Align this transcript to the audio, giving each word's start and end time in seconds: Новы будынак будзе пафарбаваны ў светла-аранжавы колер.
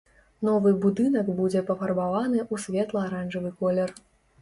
Новы 0.47 0.71
будынак 0.85 1.29
будзе 1.41 1.63
пафарбаваны 1.69 2.39
ў 2.51 2.55
светла-аранжавы 2.67 3.57
колер. 3.65 3.99